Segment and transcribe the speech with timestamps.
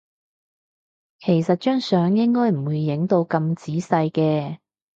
[1.19, 4.57] 其實張相應該唔會影到咁仔細嘅